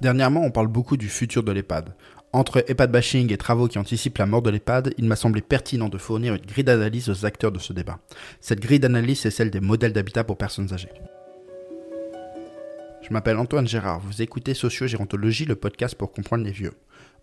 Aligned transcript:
Dernièrement, 0.00 0.42
on 0.42 0.50
parle 0.50 0.68
beaucoup 0.68 0.96
du 0.96 1.08
futur 1.08 1.42
de 1.42 1.52
l'EHPAD. 1.52 1.94
Entre 2.32 2.64
EHPAD 2.68 2.90
bashing 2.90 3.32
et 3.32 3.36
travaux 3.36 3.68
qui 3.68 3.78
anticipent 3.78 4.18
la 4.18 4.26
mort 4.26 4.40
de 4.40 4.50
l'EHPAD, 4.50 4.94
il 4.96 5.04
m'a 5.04 5.16
semblé 5.16 5.42
pertinent 5.42 5.88
de 5.88 5.98
fournir 5.98 6.34
une 6.34 6.46
grille 6.46 6.64
d'analyse 6.64 7.10
aux 7.10 7.26
acteurs 7.26 7.52
de 7.52 7.58
ce 7.58 7.72
débat. 7.72 7.98
Cette 8.40 8.60
grille 8.60 8.80
d'analyse 8.80 9.26
est 9.26 9.30
celle 9.30 9.50
des 9.50 9.60
modèles 9.60 9.92
d'habitat 9.92 10.24
pour 10.24 10.38
personnes 10.38 10.72
âgées. 10.72 10.88
Je 13.10 13.12
m'appelle 13.12 13.38
Antoine 13.38 13.66
Gérard, 13.66 13.98
vous 13.98 14.22
écoutez 14.22 14.54
Sociogérontologie, 14.54 15.44
le 15.44 15.56
podcast 15.56 15.96
pour 15.96 16.12
comprendre 16.12 16.44
les 16.44 16.52
vieux. 16.52 16.74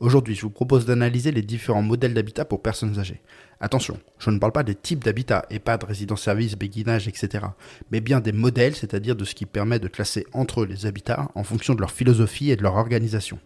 Aujourd'hui, 0.01 0.36
je 0.36 0.41
vous 0.41 0.49
propose 0.49 0.86
d'analyser 0.86 1.31
les 1.31 1.41
différents 1.41 1.81
modèles 1.81 2.13
d'habitat 2.13 2.43
pour 2.43 2.61
personnes 2.61 2.99
âgées. 2.99 3.21
Attention, 3.61 3.97
je 4.19 4.29
ne 4.29 4.37
parle 4.37 4.51
pas 4.51 4.63
des 4.63 4.75
types 4.75 5.01
d'habitat, 5.01 5.45
EHPAD, 5.50 5.86
résidence-service, 5.86 6.57
béguinage, 6.57 7.07
etc., 7.07 7.45
mais 7.89 8.01
bien 8.01 8.19
des 8.19 8.33
modèles, 8.33 8.75
c'est-à-dire 8.75 9.15
de 9.15 9.23
ce 9.23 9.33
qui 9.33 9.45
permet 9.45 9.79
de 9.79 9.87
classer 9.87 10.28
entre 10.33 10.64
eux 10.64 10.65
les 10.65 10.87
habitats 10.87 11.31
en 11.36 11.45
fonction 11.45 11.73
de 11.73 11.79
leur 11.79 11.92
philosophie 11.92 12.51
et 12.51 12.57
de 12.57 12.64
leur 12.64 12.75
organisation. 12.75 13.39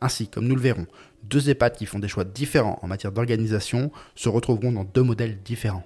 Ainsi, 0.00 0.26
comme 0.26 0.48
nous 0.48 0.56
le 0.56 0.62
verrons, 0.62 0.86
deux 1.24 1.50
EHPAD 1.50 1.76
qui 1.76 1.84
font 1.84 1.98
des 1.98 2.08
choix 2.08 2.24
différents 2.24 2.78
en 2.80 2.86
matière 2.86 3.12
d'organisation 3.12 3.92
se 4.14 4.30
retrouveront 4.30 4.72
dans 4.72 4.84
deux 4.84 5.02
modèles 5.02 5.42
différents. 5.42 5.84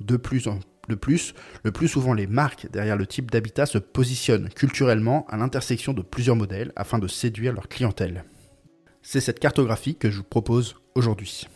De 0.00 0.16
plus, 0.16 0.48
en, 0.48 0.58
plus, 0.96 1.34
le 1.62 1.72
plus 1.72 1.88
souvent 1.88 2.14
les 2.14 2.26
marques 2.26 2.66
derrière 2.70 2.96
le 2.96 3.06
type 3.06 3.30
d'habitat 3.30 3.66
se 3.66 3.78
positionnent 3.78 4.48
culturellement 4.48 5.26
à 5.28 5.36
l'intersection 5.36 5.92
de 5.92 6.02
plusieurs 6.02 6.36
modèles 6.36 6.72
afin 6.76 6.98
de 6.98 7.08
séduire 7.08 7.52
leur 7.52 7.68
clientèle. 7.68 8.24
C'est 9.02 9.20
cette 9.20 9.40
cartographie 9.40 9.96
que 9.96 10.10
je 10.10 10.18
vous 10.18 10.24
propose 10.24 10.76
aujourd'hui. 10.94 11.46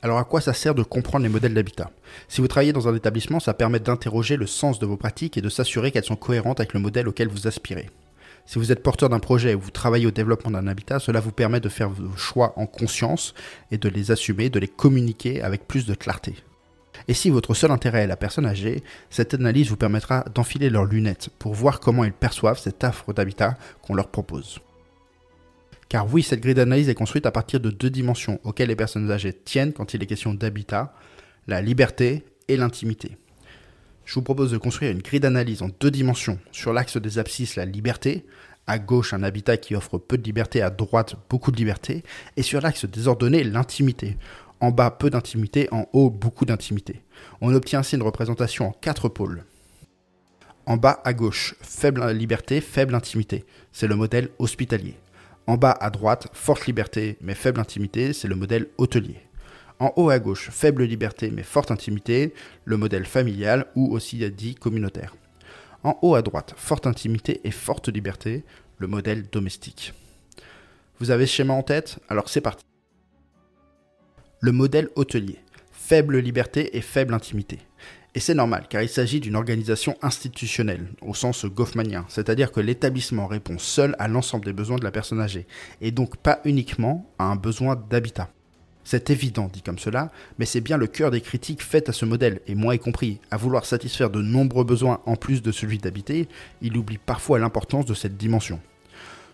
Alors 0.00 0.18
à 0.18 0.24
quoi 0.24 0.40
ça 0.40 0.52
sert 0.52 0.74
de 0.74 0.82
comprendre 0.82 1.24
les 1.24 1.28
modèles 1.28 1.54
d'habitat? 1.54 1.90
Si 2.28 2.40
vous 2.40 2.48
travaillez 2.48 2.72
dans 2.72 2.86
un 2.86 2.94
établissement, 2.94 3.40
ça 3.40 3.54
permet 3.54 3.80
d'interroger 3.80 4.36
le 4.36 4.46
sens 4.46 4.78
de 4.78 4.86
vos 4.86 4.96
pratiques 4.96 5.36
et 5.36 5.42
de 5.42 5.48
s'assurer 5.48 5.90
qu'elles 5.90 6.04
sont 6.04 6.16
cohérentes 6.16 6.60
avec 6.60 6.72
le 6.72 6.80
modèle 6.80 7.08
auquel 7.08 7.28
vous 7.28 7.48
aspirez. 7.48 7.90
Si 8.46 8.58
vous 8.58 8.72
êtes 8.72 8.82
porteur 8.82 9.08
d'un 9.08 9.18
projet 9.18 9.54
ou 9.54 9.60
vous 9.60 9.70
travaillez 9.70 10.06
au 10.06 10.10
développement 10.10 10.52
d'un 10.52 10.68
habitat, 10.68 11.00
cela 11.00 11.20
vous 11.20 11.32
permet 11.32 11.60
de 11.60 11.68
faire 11.68 11.90
vos 11.90 12.16
choix 12.16 12.54
en 12.56 12.66
conscience 12.66 13.34
et 13.70 13.76
de 13.76 13.88
les 13.88 14.10
assumer, 14.10 14.48
de 14.48 14.58
les 14.58 14.68
communiquer 14.68 15.42
avec 15.42 15.66
plus 15.66 15.84
de 15.84 15.94
clarté. 15.94 16.34
Et 17.08 17.14
si 17.14 17.30
votre 17.30 17.54
seul 17.54 17.70
intérêt 17.70 18.02
est 18.02 18.06
la 18.06 18.16
personne 18.16 18.46
âgée, 18.46 18.82
cette 19.10 19.34
analyse 19.34 19.70
vous 19.70 19.76
permettra 19.76 20.24
d'enfiler 20.34 20.70
leurs 20.70 20.84
lunettes 20.84 21.30
pour 21.38 21.54
voir 21.54 21.80
comment 21.80 22.04
ils 22.04 22.12
perçoivent 22.12 22.58
cette 22.58 22.84
offre 22.84 23.12
d'habitat 23.12 23.56
qu'on 23.82 23.94
leur 23.94 24.08
propose. 24.08 24.60
Car 25.88 26.12
oui, 26.12 26.22
cette 26.22 26.40
grille 26.40 26.54
d'analyse 26.54 26.90
est 26.90 26.94
construite 26.94 27.24
à 27.24 27.30
partir 27.30 27.60
de 27.60 27.70
deux 27.70 27.88
dimensions 27.88 28.38
auxquelles 28.44 28.68
les 28.68 28.76
personnes 28.76 29.10
âgées 29.10 29.32
tiennent 29.32 29.72
quand 29.72 29.94
il 29.94 30.02
est 30.02 30.06
question 30.06 30.34
d'habitat, 30.34 30.92
la 31.46 31.62
liberté 31.62 32.24
et 32.46 32.58
l'intimité 32.58 33.16
je 34.08 34.14
vous 34.14 34.22
propose 34.22 34.52
de 34.52 34.56
construire 34.56 34.90
une 34.90 35.02
grille 35.02 35.20
d'analyse 35.20 35.60
en 35.60 35.68
deux 35.80 35.90
dimensions. 35.90 36.38
Sur 36.50 36.72
l'axe 36.72 36.96
des 36.96 37.18
abscisses, 37.18 37.56
la 37.56 37.66
liberté, 37.66 38.24
à 38.66 38.78
gauche 38.78 39.12
un 39.12 39.22
habitat 39.22 39.58
qui 39.58 39.76
offre 39.76 39.98
peu 39.98 40.16
de 40.16 40.22
liberté, 40.22 40.62
à 40.62 40.70
droite 40.70 41.16
beaucoup 41.28 41.50
de 41.50 41.58
liberté, 41.58 42.02
et 42.38 42.42
sur 42.42 42.62
l'axe 42.62 42.86
désordonné, 42.86 43.44
l'intimité. 43.44 44.16
En 44.60 44.70
bas, 44.70 44.90
peu 44.90 45.08
d'intimité, 45.10 45.68
en 45.70 45.86
haut, 45.92 46.10
beaucoup 46.10 46.44
d'intimité. 46.44 47.02
On 47.40 47.54
obtient 47.54 47.80
ainsi 47.80 47.94
une 47.96 48.02
représentation 48.02 48.68
en 48.68 48.72
quatre 48.72 49.08
pôles. 49.08 49.44
En 50.66 50.76
bas 50.76 51.00
à 51.04 51.12
gauche, 51.14 51.54
faible 51.60 52.06
liberté, 52.10 52.60
faible 52.60 52.94
intimité. 52.94 53.44
C'est 53.72 53.86
le 53.86 53.96
modèle 53.96 54.30
hospitalier. 54.38 54.96
En 55.46 55.56
bas 55.56 55.76
à 55.80 55.90
droite, 55.90 56.28
forte 56.32 56.66
liberté 56.66 57.16
mais 57.20 57.34
faible 57.34 57.60
intimité, 57.60 58.12
c'est 58.12 58.28
le 58.28 58.34
modèle 58.34 58.68
hôtelier. 58.76 59.16
En 59.78 59.92
haut 59.96 60.10
à 60.10 60.18
gauche, 60.18 60.50
faible 60.50 60.84
liberté 60.84 61.30
mais 61.30 61.44
forte 61.44 61.70
intimité, 61.70 62.34
le 62.64 62.76
modèle 62.76 63.06
familial 63.06 63.66
ou 63.76 63.94
aussi 63.94 64.28
dit 64.30 64.56
communautaire. 64.56 65.14
En 65.84 65.96
haut 66.02 66.16
à 66.16 66.22
droite, 66.22 66.52
forte 66.56 66.86
intimité 66.86 67.40
et 67.44 67.52
forte 67.52 67.88
liberté, 67.88 68.44
le 68.78 68.88
modèle 68.88 69.24
domestique. 69.30 69.94
Vous 70.98 71.12
avez 71.12 71.26
ce 71.26 71.32
schéma 71.32 71.54
en 71.54 71.62
tête? 71.62 72.00
Alors 72.08 72.28
c'est 72.28 72.40
parti. 72.40 72.67
Le 74.40 74.52
modèle 74.52 74.88
hôtelier. 74.94 75.40
Faible 75.72 76.18
liberté 76.18 76.76
et 76.76 76.80
faible 76.80 77.12
intimité. 77.12 77.58
Et 78.14 78.20
c'est 78.20 78.34
normal, 78.34 78.66
car 78.70 78.82
il 78.82 78.88
s'agit 78.88 79.18
d'une 79.18 79.34
organisation 79.34 79.96
institutionnelle, 80.00 80.86
au 81.02 81.12
sens 81.12 81.44
goffmanien, 81.44 82.04
c'est-à-dire 82.08 82.52
que 82.52 82.60
l'établissement 82.60 83.26
répond 83.26 83.58
seul 83.58 83.96
à 83.98 84.06
l'ensemble 84.06 84.44
des 84.44 84.52
besoins 84.52 84.76
de 84.76 84.84
la 84.84 84.92
personne 84.92 85.20
âgée, 85.20 85.48
et 85.80 85.90
donc 85.90 86.16
pas 86.18 86.40
uniquement 86.44 87.10
à 87.18 87.24
un 87.24 87.34
besoin 87.34 87.74
d'habitat. 87.90 88.30
C'est 88.84 89.10
évident 89.10 89.50
dit 89.52 89.62
comme 89.62 89.80
cela, 89.80 90.12
mais 90.38 90.46
c'est 90.46 90.60
bien 90.60 90.76
le 90.76 90.86
cœur 90.86 91.10
des 91.10 91.20
critiques 91.20 91.64
faites 91.64 91.88
à 91.88 91.92
ce 91.92 92.04
modèle, 92.04 92.40
et 92.46 92.54
moi 92.54 92.76
y 92.76 92.78
compris, 92.78 93.18
à 93.32 93.36
vouloir 93.36 93.64
satisfaire 93.64 94.08
de 94.08 94.22
nombreux 94.22 94.64
besoins 94.64 95.00
en 95.04 95.16
plus 95.16 95.42
de 95.42 95.50
celui 95.50 95.78
d'habiter, 95.78 96.28
il 96.62 96.76
oublie 96.76 96.98
parfois 96.98 97.40
l'importance 97.40 97.86
de 97.86 97.94
cette 97.94 98.16
dimension. 98.16 98.60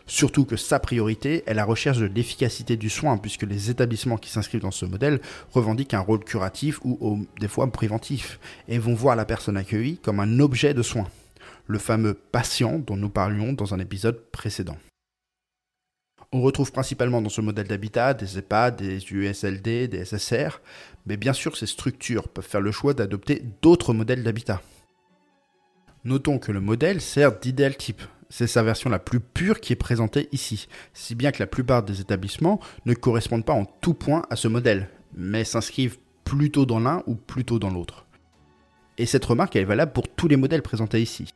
Surtout 0.06 0.44
que 0.44 0.56
sa 0.56 0.78
priorité 0.78 1.42
est 1.46 1.54
la 1.54 1.64
recherche 1.64 1.98
de 1.98 2.06
l'efficacité 2.06 2.76
du 2.76 2.90
soin, 2.90 3.16
puisque 3.16 3.44
les 3.44 3.70
établissements 3.70 4.18
qui 4.18 4.30
s'inscrivent 4.30 4.60
dans 4.60 4.70
ce 4.70 4.84
modèle 4.84 5.20
revendiquent 5.52 5.94
un 5.94 6.00
rôle 6.00 6.22
curatif 6.22 6.78
ou 6.84 7.26
des 7.40 7.48
fois 7.48 7.70
préventif, 7.72 8.38
et 8.68 8.78
vont 8.78 8.94
voir 8.94 9.16
la 9.16 9.24
personne 9.24 9.56
accueillie 9.56 9.96
comme 9.98 10.20
un 10.20 10.40
objet 10.40 10.74
de 10.74 10.82
soin, 10.82 11.08
le 11.66 11.78
fameux 11.78 12.14
patient 12.14 12.78
dont 12.78 12.96
nous 12.96 13.08
parlions 13.08 13.54
dans 13.54 13.72
un 13.72 13.78
épisode 13.78 14.30
précédent. 14.30 14.76
On 16.32 16.42
retrouve 16.42 16.72
principalement 16.72 17.22
dans 17.22 17.28
ce 17.28 17.40
modèle 17.40 17.68
d'habitat 17.68 18.12
des 18.12 18.38
EHPAD, 18.38 18.76
des 18.76 19.12
USLD, 19.12 19.86
des 19.86 20.04
SSR, 20.04 20.60
mais 21.06 21.16
bien 21.16 21.32
sûr 21.32 21.56
ces 21.56 21.66
structures 21.66 22.28
peuvent 22.28 22.44
faire 22.44 22.60
le 22.60 22.72
choix 22.72 22.92
d'adopter 22.92 23.42
d'autres 23.62 23.94
modèles 23.94 24.24
d'habitat. 24.24 24.60
Notons 26.04 26.38
que 26.38 26.52
le 26.52 26.60
modèle 26.60 27.00
sert 27.00 27.38
d'idéal 27.38 27.76
type. 27.76 28.02
C'est 28.36 28.48
sa 28.48 28.64
version 28.64 28.90
la 28.90 28.98
plus 28.98 29.20
pure 29.20 29.60
qui 29.60 29.72
est 29.72 29.76
présentée 29.76 30.28
ici, 30.32 30.66
si 30.92 31.14
bien 31.14 31.30
que 31.30 31.38
la 31.38 31.46
plupart 31.46 31.84
des 31.84 32.00
établissements 32.00 32.58
ne 32.84 32.92
correspondent 32.92 33.44
pas 33.44 33.52
en 33.52 33.64
tout 33.64 33.94
point 33.94 34.24
à 34.28 34.34
ce 34.34 34.48
modèle, 34.48 34.88
mais 35.14 35.44
s'inscrivent 35.44 35.98
plutôt 36.24 36.66
dans 36.66 36.80
l'un 36.80 37.04
ou 37.06 37.14
plutôt 37.14 37.60
dans 37.60 37.70
l'autre. 37.70 38.06
Et 38.98 39.06
cette 39.06 39.24
remarque 39.24 39.54
est 39.54 39.62
valable 39.62 39.92
pour 39.92 40.08
tous 40.08 40.26
les 40.26 40.34
modèles 40.34 40.62
présentés 40.62 41.00
ici 41.00 41.28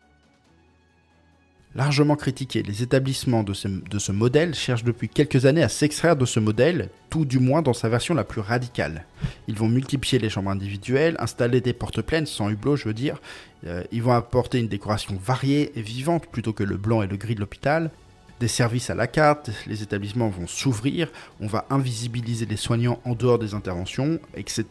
largement 1.78 2.16
critiqué. 2.16 2.64
Les 2.64 2.82
établissements 2.82 3.44
de 3.44 3.54
ce, 3.54 4.10
modèle 4.10 4.52
cherchent 4.52 4.82
depuis 4.82 5.08
quelques 5.08 5.46
années 5.46 5.62
à 5.62 5.68
s'extraire 5.68 6.16
de 6.16 6.24
ce 6.24 6.40
modèle, 6.40 6.90
tout 7.08 7.24
du 7.24 7.38
moins 7.38 7.62
dans 7.62 7.72
sa 7.72 7.88
version 7.88 8.14
la 8.14 8.24
plus 8.24 8.40
radicale. 8.40 9.04
Ils 9.46 9.54
vont 9.54 9.68
multiplier 9.68 10.18
les 10.18 10.28
chambres 10.28 10.50
individuelles, 10.50 11.14
installer 11.20 11.60
des 11.60 11.72
portes 11.72 12.02
pleines, 12.02 12.26
sans 12.26 12.50
hublot 12.50 12.74
je 12.74 12.86
veux 12.86 12.94
dire. 12.94 13.20
Euh, 13.64 13.84
ils 13.92 14.02
vont 14.02 14.10
apporter 14.10 14.58
une 14.58 14.66
décoration 14.66 15.16
variée 15.24 15.70
et 15.76 15.82
vivante 15.82 16.26
plutôt 16.26 16.52
que 16.52 16.64
le 16.64 16.76
blanc 16.76 17.00
et 17.02 17.06
le 17.06 17.16
gris 17.16 17.36
de 17.36 17.40
l'hôpital. 17.40 17.92
Des 18.40 18.48
services 18.48 18.90
à 18.90 18.96
la 18.96 19.06
carte, 19.06 19.50
les 19.68 19.84
établissements 19.84 20.30
vont 20.30 20.48
s'ouvrir, 20.48 21.08
on 21.40 21.46
va 21.46 21.64
invisibiliser 21.70 22.46
les 22.46 22.56
soignants 22.56 23.00
en 23.04 23.14
dehors 23.14 23.38
des 23.38 23.54
interventions, 23.54 24.18
etc. 24.34 24.64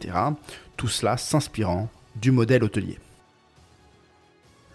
Tout 0.75 0.89
cela 0.89 1.15
s'inspirant 1.15 1.89
du 2.17 2.31
modèle 2.31 2.65
hôtelier. 2.65 2.97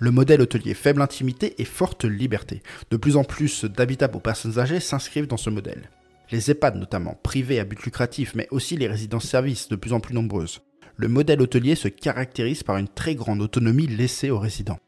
Le 0.03 0.11
modèle 0.11 0.41
hôtelier 0.41 0.75
faible 0.75 1.01
intimité 1.01 1.63
et 1.63 1.65
forte 1.65 2.05
liberté. 2.05 2.61
De 2.91 2.97
plus 2.97 3.17
en 3.17 3.23
plus 3.23 3.65
d'habitats 3.65 4.09
pour 4.09 4.21
personnes 4.21 4.59
âgées 4.59 4.81
s'inscrivent 4.81 5.29
dans 5.29 5.37
ce 5.37 5.49
modèle. 5.49 5.91
Les 6.33 6.51
EHPAD 6.51 6.75
notamment, 6.75 7.17
privés 7.23 7.61
à 7.61 7.65
but 7.65 7.81
lucratif, 7.85 8.35
mais 8.35 8.49
aussi 8.51 8.77
les 8.77 8.89
résidences-services 8.89 9.69
de 9.69 9.77
plus 9.77 9.93
en 9.93 10.01
plus 10.01 10.13
nombreuses. 10.13 10.61
Le 10.97 11.07
modèle 11.07 11.41
hôtelier 11.41 11.77
se 11.77 11.87
caractérise 11.87 12.65
par 12.65 12.79
une 12.79 12.89
très 12.89 13.15
grande 13.15 13.41
autonomie 13.41 13.87
laissée 13.87 14.33
aux 14.33 14.41
résidents. 14.41 14.81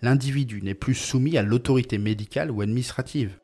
L'individu 0.00 0.62
n'est 0.62 0.74
plus 0.74 0.94
soumis 0.94 1.36
à 1.36 1.42
l'autorité 1.42 1.98
médicale 1.98 2.52
ou 2.52 2.62
administrative. 2.62 3.40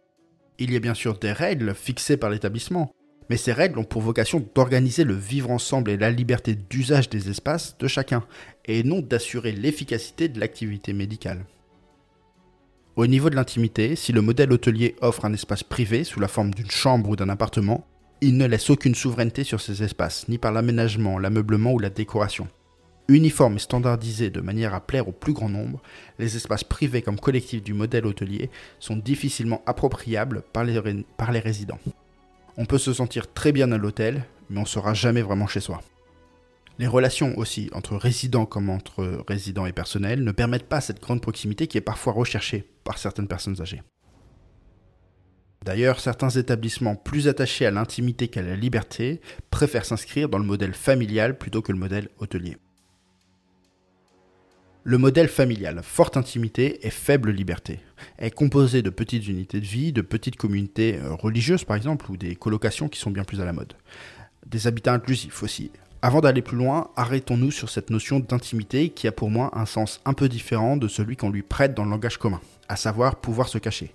Il 0.60 0.72
y 0.72 0.76
a 0.76 0.80
bien 0.80 0.94
sûr 0.94 1.18
des 1.18 1.32
règles 1.32 1.74
fixées 1.74 2.16
par 2.16 2.30
l'établissement, 2.30 2.92
mais 3.28 3.36
ces 3.36 3.52
règles 3.52 3.78
ont 3.78 3.84
pour 3.84 4.02
vocation 4.02 4.44
d'organiser 4.54 5.04
le 5.04 5.14
vivre 5.14 5.50
ensemble 5.50 5.90
et 5.90 5.96
la 5.96 6.10
liberté 6.10 6.54
d'usage 6.54 7.08
des 7.08 7.30
espaces 7.30 7.76
de 7.78 7.88
chacun, 7.88 8.24
et 8.64 8.82
non 8.82 9.00
d'assurer 9.00 9.52
l'efficacité 9.52 10.28
de 10.28 10.40
l'activité 10.40 10.92
médicale. 10.92 11.44
Au 12.96 13.06
niveau 13.06 13.30
de 13.30 13.36
l'intimité, 13.36 13.94
si 13.94 14.12
le 14.12 14.22
modèle 14.22 14.52
hôtelier 14.52 14.96
offre 15.00 15.24
un 15.24 15.32
espace 15.32 15.62
privé 15.62 16.02
sous 16.02 16.18
la 16.18 16.26
forme 16.26 16.52
d'une 16.52 16.70
chambre 16.70 17.10
ou 17.10 17.16
d'un 17.16 17.28
appartement, 17.28 17.86
il 18.20 18.36
ne 18.36 18.46
laisse 18.46 18.70
aucune 18.70 18.96
souveraineté 18.96 19.44
sur 19.44 19.60
ces 19.60 19.84
espaces, 19.84 20.26
ni 20.28 20.38
par 20.38 20.50
l'aménagement, 20.50 21.18
l'ameublement 21.18 21.72
ou 21.72 21.78
la 21.78 21.90
décoration. 21.90 22.48
Uniforme 23.06 23.56
et 23.56 23.60
standardisé 23.60 24.30
de 24.30 24.40
manière 24.40 24.74
à 24.74 24.80
plaire 24.80 25.08
au 25.08 25.12
plus 25.12 25.32
grand 25.32 25.48
nombre, 25.48 25.80
les 26.18 26.36
espaces 26.36 26.64
privés 26.64 27.00
comme 27.00 27.20
collectifs 27.20 27.62
du 27.62 27.72
modèle 27.72 28.04
hôtelier 28.04 28.50
sont 28.80 28.96
difficilement 28.96 29.62
appropriables 29.64 30.42
par 30.52 30.64
les, 30.64 31.04
par 31.16 31.30
les 31.30 31.38
résidents. 31.38 31.78
On 32.60 32.66
peut 32.66 32.78
se 32.78 32.92
sentir 32.92 33.32
très 33.32 33.52
bien 33.52 33.70
à 33.70 33.78
l'hôtel, 33.78 34.24
mais 34.50 34.58
on 34.58 34.62
ne 34.62 34.66
sera 34.66 34.92
jamais 34.92 35.22
vraiment 35.22 35.46
chez 35.46 35.60
soi. 35.60 35.80
Les 36.80 36.88
relations 36.88 37.38
aussi 37.38 37.70
entre 37.72 37.96
résidents 37.96 38.46
comme 38.46 38.68
entre 38.68 39.22
résidents 39.28 39.66
et 39.66 39.72
personnels 39.72 40.24
ne 40.24 40.32
permettent 40.32 40.68
pas 40.68 40.80
cette 40.80 41.00
grande 41.00 41.22
proximité 41.22 41.68
qui 41.68 41.78
est 41.78 41.80
parfois 41.80 42.12
recherchée 42.12 42.68
par 42.82 42.98
certaines 42.98 43.28
personnes 43.28 43.60
âgées. 43.62 43.82
D'ailleurs, 45.64 46.00
certains 46.00 46.30
établissements 46.30 46.96
plus 46.96 47.28
attachés 47.28 47.64
à 47.64 47.70
l'intimité 47.70 48.26
qu'à 48.26 48.42
la 48.42 48.56
liberté 48.56 49.20
préfèrent 49.50 49.84
s'inscrire 49.84 50.28
dans 50.28 50.38
le 50.38 50.44
modèle 50.44 50.74
familial 50.74 51.38
plutôt 51.38 51.62
que 51.62 51.70
le 51.72 51.78
modèle 51.78 52.08
hôtelier. 52.18 52.56
Le 54.88 54.96
modèle 54.96 55.28
familial, 55.28 55.82
forte 55.82 56.16
intimité 56.16 56.86
et 56.86 56.88
faible 56.88 57.30
liberté, 57.30 57.80
est 58.18 58.30
composé 58.30 58.80
de 58.80 58.88
petites 58.88 59.28
unités 59.28 59.60
de 59.60 59.66
vie, 59.66 59.92
de 59.92 60.00
petites 60.00 60.36
communautés 60.36 60.96
euh, 60.96 61.12
religieuses 61.12 61.64
par 61.64 61.76
exemple, 61.76 62.10
ou 62.10 62.16
des 62.16 62.34
colocations 62.36 62.88
qui 62.88 62.98
sont 62.98 63.10
bien 63.10 63.24
plus 63.24 63.42
à 63.42 63.44
la 63.44 63.52
mode. 63.52 63.74
Des 64.46 64.66
habitats 64.66 64.94
inclusifs 64.94 65.42
aussi. 65.42 65.72
Avant 66.00 66.22
d'aller 66.22 66.40
plus 66.40 66.56
loin, 66.56 66.88
arrêtons-nous 66.96 67.50
sur 67.50 67.68
cette 67.68 67.90
notion 67.90 68.18
d'intimité 68.18 68.88
qui 68.88 69.06
a 69.06 69.12
pour 69.12 69.28
moi 69.28 69.50
un 69.52 69.66
sens 69.66 70.00
un 70.06 70.14
peu 70.14 70.26
différent 70.26 70.78
de 70.78 70.88
celui 70.88 71.16
qu'on 71.16 71.28
lui 71.28 71.42
prête 71.42 71.74
dans 71.74 71.84
le 71.84 71.90
langage 71.90 72.16
commun, 72.16 72.40
à 72.70 72.76
savoir 72.76 73.16
pouvoir 73.16 73.48
se 73.48 73.58
cacher. 73.58 73.94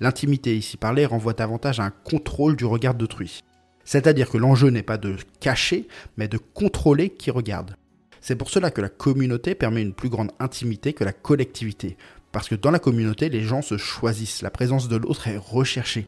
L'intimité 0.00 0.56
ici 0.56 0.76
parlée 0.76 1.06
renvoie 1.06 1.34
davantage 1.34 1.78
à 1.78 1.84
un 1.84 1.90
contrôle 1.90 2.56
du 2.56 2.64
regard 2.64 2.96
d'autrui. 2.96 3.44
C'est-à-dire 3.84 4.28
que 4.28 4.38
l'enjeu 4.38 4.70
n'est 4.70 4.82
pas 4.82 4.98
de 4.98 5.14
cacher, 5.38 5.86
mais 6.16 6.26
de 6.26 6.38
contrôler 6.38 7.10
qui 7.10 7.30
regarde. 7.30 7.76
C'est 8.22 8.36
pour 8.36 8.50
cela 8.50 8.70
que 8.70 8.80
la 8.80 8.88
communauté 8.88 9.56
permet 9.56 9.82
une 9.82 9.92
plus 9.92 10.08
grande 10.08 10.30
intimité 10.38 10.92
que 10.92 11.02
la 11.02 11.12
collectivité. 11.12 11.96
Parce 12.30 12.48
que 12.48 12.54
dans 12.54 12.70
la 12.70 12.78
communauté, 12.78 13.28
les 13.28 13.42
gens 13.42 13.62
se 13.62 13.76
choisissent, 13.76 14.42
la 14.42 14.50
présence 14.50 14.88
de 14.88 14.94
l'autre 14.94 15.26
est 15.26 15.36
recherchée. 15.36 16.06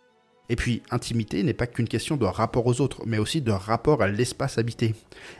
Et 0.49 0.55
puis, 0.55 0.81
intimité 0.93 1.43
n'est 1.43 1.55
pas 1.55 1.66
qu'une 1.66 1.88
question 1.88 2.16
de 2.16 2.25
rapport 2.25 2.66
aux 2.66 2.81
autres, 2.81 3.02
mais 3.05 3.19
aussi 3.19 3.40
de 3.40 3.50
rapport 3.50 4.00
à 4.00 4.06
l'espace 4.06 4.58
habité, 4.58 4.94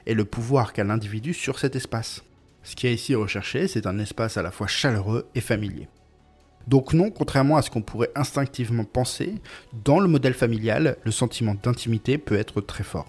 et 0.06 0.14
le 0.14 0.24
pouvoir 0.24 0.72
qu'a 0.72 0.82
l'individu 0.82 1.32
sur 1.32 1.60
cet 1.60 1.76
espace. 1.76 2.24
Ce 2.64 2.74
qui 2.74 2.88
est 2.88 2.94
ici 2.94 3.14
recherché, 3.14 3.68
c'est 3.68 3.86
un 3.86 3.98
espace 4.00 4.36
à 4.36 4.42
la 4.42 4.50
fois 4.50 4.66
chaleureux 4.66 5.28
et 5.36 5.40
familier. 5.40 5.88
Donc 6.66 6.92
non, 6.92 7.10
contrairement 7.10 7.56
à 7.56 7.62
ce 7.62 7.70
qu'on 7.70 7.82
pourrait 7.82 8.10
instinctivement 8.16 8.84
penser, 8.84 9.34
dans 9.84 10.00
le 10.00 10.08
modèle 10.08 10.34
familial, 10.34 10.96
le 11.04 11.12
sentiment 11.12 11.54
d'intimité 11.54 12.18
peut 12.18 12.38
être 12.38 12.60
très 12.62 12.84
fort. 12.84 13.08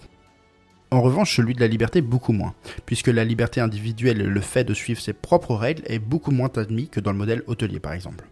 En 0.95 1.01
revanche, 1.01 1.35
celui 1.35 1.53
de 1.53 1.59
la 1.59 1.67
liberté 1.67 1.99
beaucoup 1.99 2.31
moins, 2.31 2.55
puisque 2.85 3.09
la 3.09 3.25
liberté 3.25 3.59
individuelle 3.59 4.21
et 4.21 4.25
le 4.25 4.39
fait 4.39 4.63
de 4.63 4.73
suivre 4.73 5.01
ses 5.01 5.11
propres 5.11 5.53
règles 5.53 5.83
est 5.87 5.99
beaucoup 5.99 6.31
moins 6.31 6.49
admis 6.55 6.87
que 6.87 7.01
dans 7.01 7.11
le 7.11 7.17
modèle 7.17 7.43
hôtelier 7.47 7.81
par 7.81 7.91
exemple. 7.91 8.23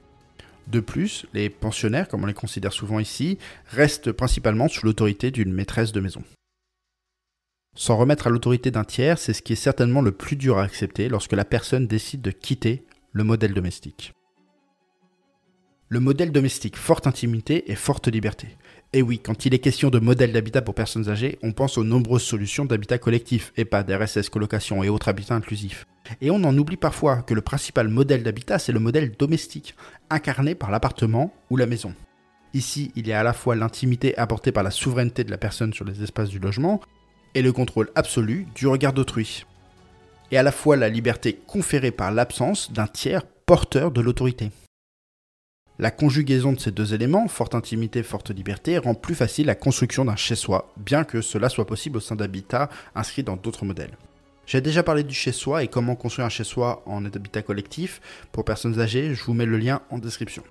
De 0.68 0.80
plus, 0.80 1.26
les 1.34 1.50
pensionnaires, 1.50 2.08
comme 2.08 2.24
on 2.24 2.26
les 2.26 2.34
considère 2.34 2.72
souvent 2.72 3.00
ici, 3.00 3.38
restent 3.68 4.14
principalement 4.14 4.70
sous 4.70 4.86
l'autorité 4.86 5.30
d'une 5.30 5.52
maîtresse 5.52 5.92
de 5.92 6.00
maison. 6.00 6.24
S'en 7.76 7.98
remettre 7.98 8.28
à 8.28 8.30
l'autorité 8.30 8.72
d'un 8.72 8.86
tiers, 8.86 9.20
c'est 9.20 9.34
ce 9.34 9.42
qui 9.42 9.52
est 9.52 9.58
certainement 9.58 10.02
le 10.02 10.14
plus 10.14 10.38
dur 10.38 10.58
à 10.58 10.64
accepter 10.64 11.10
lorsque 11.10 11.34
la 11.34 11.44
personne 11.44 11.86
décide 11.86 12.22
de 12.22 12.32
quitter 12.32 12.86
le 13.12 13.26
modèle 13.26 13.54
domestique. 13.54 14.14
Le 15.94 16.00
modèle 16.00 16.32
domestique, 16.32 16.76
forte 16.76 17.06
intimité 17.06 17.72
et 17.72 17.76
forte 17.76 18.08
liberté. 18.08 18.48
Et 18.94 19.04
oui, 19.04 19.20
quand 19.20 19.46
il 19.46 19.54
est 19.54 19.60
question 19.60 19.92
de 19.92 20.00
modèle 20.00 20.34
d'habitat 20.34 20.64
pour 20.64 20.74
personnes 20.74 21.08
âgées, 21.08 21.38
on 21.44 21.52
pense 21.52 21.78
aux 21.78 21.84
nombreuses 21.84 22.24
solutions 22.24 22.66
d'habitat 22.66 22.98
collectif, 22.98 23.54
EHPAD, 23.58 23.92
RSS, 23.92 24.30
colocation 24.30 24.82
et 24.82 24.90
autres 24.90 25.10
habitats 25.10 25.36
inclusifs. 25.36 25.86
Et 26.20 26.32
on 26.32 26.44
en 26.46 26.58
oublie 26.58 26.78
parfois 26.78 27.22
que 27.22 27.36
le 27.36 27.42
principal 27.42 27.90
modèle 27.90 28.24
d'habitat, 28.24 28.58
c'est 28.58 28.72
le 28.72 28.80
modèle 28.80 29.12
domestique, 29.12 29.76
incarné 30.10 30.56
par 30.56 30.72
l'appartement 30.72 31.32
ou 31.52 31.58
la 31.58 31.68
maison. 31.68 31.94
Ici, 32.56 32.92
il 32.96 33.08
y 33.08 33.14
a 33.14 33.20
à 33.20 33.24
la 33.24 33.34
fois 33.34 33.56
l'intimité 33.56 34.18
apportée 34.18 34.52
par 34.52 34.64
la 34.64 34.72
souveraineté 34.72 35.24
de 35.24 35.30
la 35.30 35.38
personne 35.38 35.74
sur 35.74 35.86
les 35.86 36.02
espaces 36.02 36.30
du 36.30 36.40
logement, 36.40 36.82
et 37.36 37.44
le 37.44 37.54
contrôle 37.54 37.92
absolu 37.94 38.48
du 38.56 38.66
regard 38.66 38.94
d'autrui. 38.94 39.46
Et 40.32 40.40
à 40.40 40.44
la 40.44 40.52
fois 40.52 40.76
la 40.76 40.90
liberté 40.90 41.40
conférée 41.46 41.92
par 41.92 42.10
l'absence 42.12 42.72
d'un 42.72 42.88
tiers 42.88 43.28
porteur 43.46 43.92
de 43.92 44.02
l'autorité. 44.02 44.50
La 45.80 45.90
conjugaison 45.90 46.54
de 46.54 46.60
ces 46.60 46.72
deux 46.72 46.94
éléments, 46.94 47.28
forte 47.28 47.56
intimité, 47.56 48.04
forte 48.04 48.30
liberté, 48.30 48.78
rend 48.78 48.94
plus 48.94 49.16
facile 49.16 49.48
la 49.48 49.56
construction 49.56 50.06
d'un 50.06 50.16
chez-soi, 50.16 50.72
bien 50.78 51.04
que 51.04 51.22
cela 51.22 51.50
soit 51.50 51.66
possible 51.66 51.98
au 51.98 52.00
sein 52.00 52.16
d'habitats 52.16 52.70
inscrits 52.94 53.24
dans 53.24 53.38
d'autres 53.38 53.66
modèles. 53.66 53.98
J'ai 54.46 54.62
déjà 54.62 54.84
parlé 54.84 55.04
du 55.04 55.16
chez-soi 55.16 55.64
et 55.64 55.68
comment 55.68 55.96
construire 55.96 56.28
un 56.28 56.30
chez-soi 56.30 56.84
en 56.86 57.04
habitat 57.06 57.42
collectif. 57.42 58.02
Pour 58.32 58.46
personnes 58.46 58.80
âgées, 58.80 59.16
je 59.16 59.24
vous 59.24 59.34
mets 59.34 59.46
le 59.46 59.58
lien 59.58 59.82
en 59.90 59.98
description. 59.98 60.44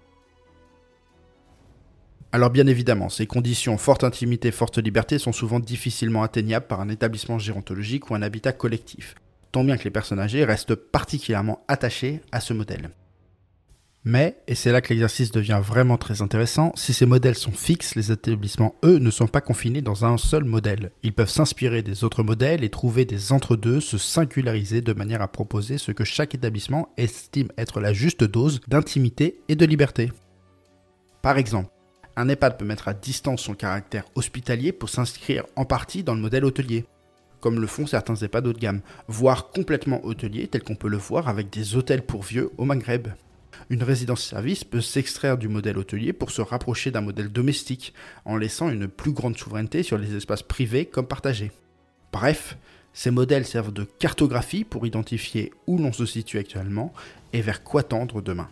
Alors 2.33 2.51
bien 2.51 2.67
évidemment, 2.67 3.11
ces 3.11 3.27
conditions 3.27 3.77
forte 3.77 4.05
intimité, 4.05 4.51
forte 4.51 4.79
liberté 4.79 5.19
sont 5.19 5.33
souvent 5.33 5.61
difficilement 5.61 6.23
atteignables 6.23 6.67
par 6.67 6.81
un 6.81 6.89
établissement 6.89 7.39
gérontologique 7.39 8.11
ou 8.11 8.15
un 8.15 8.23
habitat 8.23 8.53
collectif, 8.53 9.15
tant 9.53 9.63
bien 9.63 9.77
que 9.77 9.85
les 9.85 9.91
personnes 9.91 10.19
âgées 10.19 10.47
restent 10.47 10.75
particulièrement 10.75 11.63
attachées 11.69 12.23
à 12.33 12.41
ce 12.41 12.55
modèle. 12.55 12.91
Mais, 14.05 14.37
et 14.49 14.57
c'est 14.57 14.73
là 14.73 14.81
que 14.81 14.89
l'exercice 14.89 15.31
devient 15.31 15.61
vraiment 15.63 15.97
très 15.97 16.23
intéressant, 16.23 16.73
si 16.75 16.93
ces 16.93 17.07
modèles 17.07 17.37
sont 17.37 17.53
fixes, 17.53 17.95
les 17.95 18.11
établissements, 18.11 18.75
eux, 18.85 18.99
ne 18.99 19.13
sont 19.13 19.29
pas 19.29 19.41
confinés 19.41 19.81
dans 19.81 20.05
un 20.05 20.19
seul 20.19 20.43
modèle. 20.43 20.91
Ils 21.05 21.13
peuvent 21.13 21.31
s'inspirer 21.31 21.83
des 21.83 22.03
autres 22.03 22.25
modèles 22.25 22.65
et 22.65 22.69
trouver 22.69 23.05
des 23.05 23.31
entre-deux, 23.31 23.81
se 23.81 23.99
singulariser 23.99 24.81
de 24.81 24.93
manière 24.93 25.23
à 25.23 25.29
proposer 25.29 25.79
ce 25.79 25.93
que 25.93 26.03
chaque 26.03 26.35
établissement 26.35 26.89
estime 26.97 27.53
être 27.57 27.81
la 27.81 27.93
juste 27.93 28.25
dose 28.25 28.61
d'intimité 28.67 29.41
et 29.49 29.55
de 29.55 29.67
liberté. 29.67 30.11
Par 31.23 31.39
exemple, 31.39 31.71
un 32.17 32.29
EHPAD 32.29 32.59
peut 32.59 32.65
mettre 32.65 32.89
à 32.89 32.95
distance 32.95 33.43
son 33.43 33.55
caractère 33.55 34.05
hospitalier 34.17 34.73
pour 34.73 34.89
s'inscrire 34.89 35.47
en 35.55 35.65
partie 35.65 36.03
dans 36.03 36.17
le 36.17 36.21
modèle 36.21 36.45
hôtelier, 36.45 36.87
comme 37.41 37.61
le 37.61 37.69
font 37.69 37.87
certains 37.87 38.17
EHPAD 38.17 38.49
haut 38.49 38.53
de 38.53 38.59
gamme, 38.59 38.81
voire 39.07 39.51
complètement 39.51 40.05
hôtelier 40.05 40.49
tel 40.49 40.65
qu'on 40.65 40.75
peut 40.75 40.89
le 40.89 40.97
voir 40.97 41.29
avec 41.29 41.51
des 41.51 41.77
hôtels 41.77 42.03
pour 42.03 42.25
vieux 42.25 42.51
au 42.59 42.65
Maghreb 42.65 43.07
une 43.71 43.83
résidence-service 43.83 44.65
peut 44.65 44.81
s'extraire 44.81 45.39
du 45.39 45.49
modèle 45.49 45.79
hôtelier 45.79 46.13
pour 46.13 46.31
se 46.31 46.43
rapprocher 46.43 46.91
d'un 46.91 47.01
modèle 47.01 47.31
domestique, 47.31 47.95
en 48.25 48.37
laissant 48.37 48.71
une 48.71 48.89
plus 48.89 49.13
grande 49.13 49.39
souveraineté 49.39 49.83
sur 49.83 49.99
les 49.99 50.15
espaces 50.15 50.43
privés 50.43 50.87
comme 50.87 51.07
partagés. 51.07 51.53
Bref, 52.13 52.57
ces 52.93 53.11
modèles 53.11 53.47
servent 53.47 53.73
de 53.73 53.85
cartographie 53.85 54.65
pour 54.65 54.87
identifier 54.87 55.53
où 55.67 55.79
l'on 55.79 55.93
se 55.93 56.07
situe 56.07 56.39
actuellement 56.39 56.93
et 57.33 57.41
vers 57.41 57.63
quoi 57.63 57.83
tendre 57.83 58.21
demain 58.21 58.49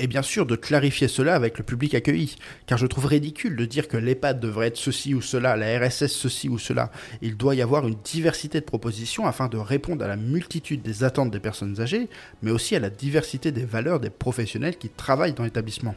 et 0.00 0.06
bien 0.06 0.22
sûr 0.22 0.46
de 0.46 0.56
clarifier 0.56 1.08
cela 1.08 1.34
avec 1.34 1.58
le 1.58 1.64
public 1.64 1.94
accueilli, 1.94 2.36
car 2.66 2.78
je 2.78 2.86
trouve 2.86 3.04
ridicule 3.04 3.54
de 3.54 3.66
dire 3.66 3.86
que 3.86 3.98
l'EHPAD 3.98 4.40
devrait 4.40 4.68
être 4.68 4.78
ceci 4.78 5.14
ou 5.14 5.20
cela, 5.20 5.56
la 5.56 5.78
RSS 5.78 6.06
ceci 6.06 6.48
ou 6.48 6.58
cela. 6.58 6.90
Il 7.20 7.36
doit 7.36 7.54
y 7.54 7.60
avoir 7.60 7.86
une 7.86 7.98
diversité 8.02 8.60
de 8.60 8.64
propositions 8.64 9.26
afin 9.26 9.48
de 9.48 9.58
répondre 9.58 10.02
à 10.02 10.08
la 10.08 10.16
multitude 10.16 10.80
des 10.80 11.04
attentes 11.04 11.30
des 11.30 11.38
personnes 11.38 11.80
âgées, 11.82 12.08
mais 12.42 12.50
aussi 12.50 12.74
à 12.74 12.80
la 12.80 12.88
diversité 12.88 13.52
des 13.52 13.66
valeurs 13.66 14.00
des 14.00 14.08
professionnels 14.08 14.78
qui 14.78 14.88
travaillent 14.88 15.34
dans 15.34 15.44
l'établissement. 15.44 15.94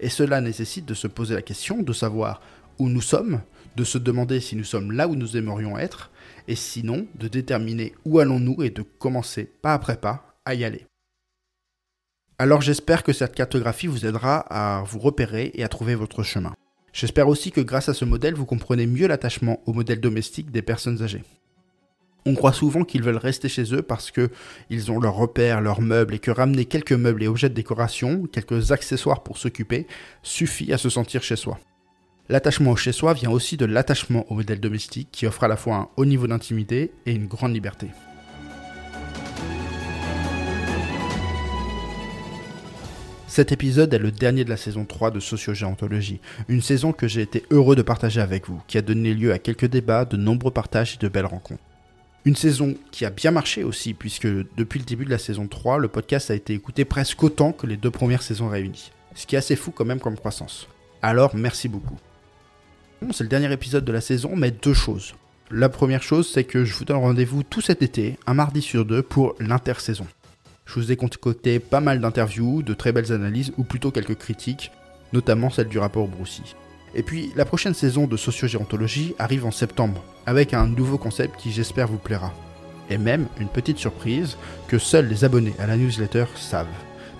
Et 0.00 0.08
cela 0.08 0.40
nécessite 0.40 0.86
de 0.86 0.94
se 0.94 1.06
poser 1.06 1.34
la 1.34 1.42
question 1.42 1.80
de 1.80 1.92
savoir 1.92 2.40
où 2.80 2.88
nous 2.88 3.00
sommes, 3.00 3.40
de 3.76 3.84
se 3.84 3.98
demander 3.98 4.40
si 4.40 4.56
nous 4.56 4.64
sommes 4.64 4.90
là 4.90 5.06
où 5.06 5.14
nous 5.14 5.36
aimerions 5.36 5.78
être, 5.78 6.10
et 6.48 6.56
sinon 6.56 7.06
de 7.14 7.28
déterminer 7.28 7.94
où 8.04 8.18
allons-nous 8.18 8.64
et 8.64 8.70
de 8.70 8.82
commencer 8.82 9.44
pas 9.44 9.74
après 9.74 9.96
pas 9.96 10.34
à 10.44 10.54
y 10.54 10.64
aller. 10.64 10.86
Alors 12.40 12.60
j'espère 12.60 13.02
que 13.02 13.12
cette 13.12 13.34
cartographie 13.34 13.88
vous 13.88 14.06
aidera 14.06 14.38
à 14.48 14.84
vous 14.84 15.00
repérer 15.00 15.50
et 15.54 15.64
à 15.64 15.68
trouver 15.68 15.96
votre 15.96 16.22
chemin. 16.22 16.54
J'espère 16.92 17.26
aussi 17.26 17.50
que 17.50 17.60
grâce 17.60 17.88
à 17.88 17.94
ce 17.94 18.04
modèle, 18.04 18.34
vous 18.34 18.46
comprenez 18.46 18.86
mieux 18.86 19.08
l'attachement 19.08 19.60
au 19.66 19.72
modèle 19.72 20.00
domestique 20.00 20.52
des 20.52 20.62
personnes 20.62 21.02
âgées. 21.02 21.24
On 22.26 22.34
croit 22.34 22.52
souvent 22.52 22.84
qu'ils 22.84 23.02
veulent 23.02 23.16
rester 23.16 23.48
chez 23.48 23.74
eux 23.74 23.82
parce 23.82 24.12
qu'ils 24.12 24.92
ont 24.92 25.00
leurs 25.00 25.16
repères, 25.16 25.60
leurs 25.60 25.80
meubles 25.80 26.14
et 26.14 26.18
que 26.20 26.30
ramener 26.30 26.64
quelques 26.64 26.92
meubles 26.92 27.24
et 27.24 27.28
objets 27.28 27.48
de 27.48 27.54
décoration, 27.54 28.28
quelques 28.30 28.70
accessoires 28.70 29.24
pour 29.24 29.36
s'occuper, 29.36 29.88
suffit 30.22 30.72
à 30.72 30.78
se 30.78 30.90
sentir 30.90 31.24
chez 31.24 31.36
soi. 31.36 31.58
L'attachement 32.28 32.70
au 32.70 32.76
chez 32.76 32.92
soi 32.92 33.14
vient 33.14 33.30
aussi 33.30 33.56
de 33.56 33.64
l'attachement 33.64 34.30
au 34.30 34.34
modèle 34.34 34.60
domestique 34.60 35.08
qui 35.10 35.26
offre 35.26 35.42
à 35.42 35.48
la 35.48 35.56
fois 35.56 35.74
un 35.74 35.88
haut 35.96 36.04
niveau 36.04 36.28
d'intimité 36.28 36.92
et 37.04 37.12
une 37.12 37.26
grande 37.26 37.54
liberté. 37.54 37.88
Cet 43.38 43.52
épisode 43.52 43.94
est 43.94 44.00
le 44.00 44.10
dernier 44.10 44.44
de 44.44 44.50
la 44.50 44.56
saison 44.56 44.84
3 44.84 45.12
de 45.12 45.20
Sociogéontologie, 45.20 46.18
une 46.48 46.60
saison 46.60 46.90
que 46.90 47.06
j'ai 47.06 47.22
été 47.22 47.44
heureux 47.52 47.76
de 47.76 47.82
partager 47.82 48.20
avec 48.20 48.48
vous, 48.48 48.60
qui 48.66 48.78
a 48.78 48.82
donné 48.82 49.14
lieu 49.14 49.32
à 49.32 49.38
quelques 49.38 49.66
débats, 49.66 50.04
de 50.04 50.16
nombreux 50.16 50.50
partages 50.50 50.94
et 50.94 50.98
de 50.98 51.06
belles 51.06 51.24
rencontres. 51.24 51.62
Une 52.24 52.34
saison 52.34 52.74
qui 52.90 53.04
a 53.04 53.10
bien 53.10 53.30
marché 53.30 53.62
aussi, 53.62 53.94
puisque 53.94 54.26
depuis 54.26 54.80
le 54.80 54.84
début 54.84 55.04
de 55.04 55.10
la 55.10 55.18
saison 55.18 55.46
3, 55.46 55.78
le 55.78 55.86
podcast 55.86 56.32
a 56.32 56.34
été 56.34 56.52
écouté 56.52 56.84
presque 56.84 57.22
autant 57.22 57.52
que 57.52 57.68
les 57.68 57.76
deux 57.76 57.92
premières 57.92 58.22
saisons 58.22 58.48
réunies. 58.48 58.90
Ce 59.14 59.24
qui 59.24 59.36
est 59.36 59.38
assez 59.38 59.54
fou 59.54 59.70
quand 59.70 59.84
même 59.84 60.00
comme 60.00 60.16
croissance. 60.16 60.66
Alors 61.00 61.36
merci 61.36 61.68
beaucoup. 61.68 61.96
c'est 63.12 63.22
le 63.22 63.28
dernier 63.28 63.52
épisode 63.52 63.84
de 63.84 63.92
la 63.92 64.00
saison, 64.00 64.34
mais 64.34 64.50
deux 64.50 64.74
choses. 64.74 65.14
La 65.52 65.68
première 65.68 66.02
chose, 66.02 66.28
c'est 66.28 66.42
que 66.42 66.64
je 66.64 66.74
vous 66.74 66.84
donne 66.84 66.96
rendez-vous 66.96 67.44
tout 67.44 67.60
cet 67.60 67.82
été, 67.82 68.18
un 68.26 68.34
mardi 68.34 68.62
sur 68.62 68.84
deux, 68.84 69.02
pour 69.02 69.36
l'intersaison. 69.38 70.08
Je 70.68 70.74
vous 70.74 70.92
ai 70.92 70.96
concocté 70.96 71.60
pas 71.60 71.80
mal 71.80 71.98
d'interviews, 71.98 72.62
de 72.62 72.74
très 72.74 72.92
belles 72.92 73.10
analyses, 73.10 73.52
ou 73.56 73.64
plutôt 73.64 73.90
quelques 73.90 74.18
critiques, 74.18 74.70
notamment 75.14 75.48
celle 75.48 75.68
du 75.68 75.78
rapport 75.78 76.06
Broussy. 76.06 76.54
Et 76.94 77.02
puis, 77.02 77.32
la 77.36 77.46
prochaine 77.46 77.72
saison 77.72 78.06
de 78.06 78.18
Sociogérontologie 78.18 79.14
arrive 79.18 79.46
en 79.46 79.50
septembre, 79.50 80.04
avec 80.26 80.52
un 80.52 80.66
nouveau 80.66 80.98
concept 80.98 81.36
qui 81.40 81.52
j'espère 81.52 81.88
vous 81.88 81.96
plaira. 81.96 82.34
Et 82.90 82.98
même 82.98 83.28
une 83.40 83.48
petite 83.48 83.78
surprise 83.78 84.36
que 84.68 84.78
seuls 84.78 85.08
les 85.08 85.24
abonnés 85.24 85.54
à 85.58 85.66
la 85.66 85.78
newsletter 85.78 86.26
savent. 86.36 86.66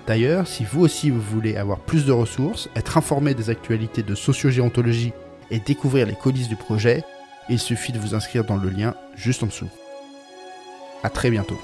D'ailleurs, 0.07 0.47
si 0.47 0.65
vous 0.65 0.83
aussi 0.83 1.09
vous 1.09 1.21
voulez 1.21 1.57
avoir 1.57 1.79
plus 1.79 2.05
de 2.05 2.13
ressources, 2.13 2.69
être 2.77 2.99
informé 2.99 3.33
des 3.33 3.49
actualités 3.49 4.03
de 4.03 4.15
sociogéontologie 4.15 5.13
et 5.51 5.59
découvrir 5.59 6.07
les 6.07 6.15
coulisses 6.15 6.49
du 6.49 6.57
projet, 6.57 7.03
il 7.49 7.59
suffit 7.59 7.93
de 7.93 7.99
vous 7.99 8.15
inscrire 8.15 8.45
dans 8.45 8.57
le 8.57 8.69
lien 8.69 8.95
juste 9.17 9.43
en 9.43 9.47
dessous. 9.47 9.71
A 11.03 11.09
très 11.09 11.31
bientôt. 11.31 11.59